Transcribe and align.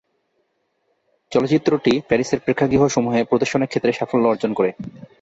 চলচ্চিত্রটি 1.31 1.93
প্যারিসের 2.07 2.39
প্রেক্ষাগৃহ 2.39 2.81
সমূহে 2.87 3.21
প্রদর্শনের 3.23 3.69
ক্ষেত্রে 3.69 3.91
সাফল্য 3.93 4.25
অর্জন 4.27 4.51
করে। 4.53 4.69